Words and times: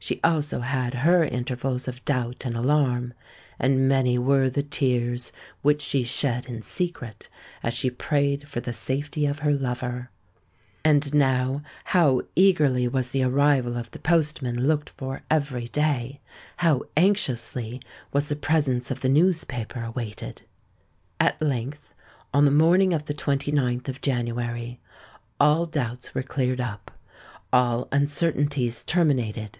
she 0.00 0.20
also 0.22 0.60
had 0.60 0.94
her 0.94 1.24
intervals 1.24 1.88
of 1.88 2.04
doubt 2.04 2.44
and 2.46 2.56
alarm; 2.56 3.12
and 3.58 3.88
many 3.88 4.16
were 4.16 4.48
the 4.48 4.62
tears 4.62 5.32
which 5.60 5.82
she 5.82 6.04
shed 6.04 6.46
in 6.46 6.62
secret 6.62 7.28
as 7.64 7.74
she 7.74 7.90
prayed 7.90 8.48
for 8.48 8.60
the 8.60 8.72
safety 8.72 9.26
of 9.26 9.40
her 9.40 9.50
lover. 9.50 10.08
And 10.84 11.12
now 11.12 11.62
how 11.86 12.22
eagerly 12.36 12.86
was 12.86 13.10
the 13.10 13.24
arrival 13.24 13.76
of 13.76 13.90
the 13.90 13.98
postman 13.98 14.68
looked 14.68 14.90
for 14.90 15.22
every 15.28 15.66
day; 15.66 16.20
how 16.58 16.82
anxiously 16.96 17.82
was 18.12 18.28
the 18.28 18.36
presence 18.36 18.92
of 18.92 19.00
the 19.00 19.08
newspaper 19.08 19.82
awaited! 19.82 20.42
At 21.18 21.42
length, 21.42 21.92
on 22.32 22.44
the 22.44 22.52
morning 22.52 22.94
of 22.94 23.06
the 23.06 23.14
29th 23.14 23.88
of 23.88 24.00
January, 24.00 24.78
all 25.40 25.66
doubts 25.66 26.14
were 26.14 26.22
cleared 26.22 26.60
up—all 26.60 27.88
uncertainties 27.90 28.84
terminated. 28.84 29.58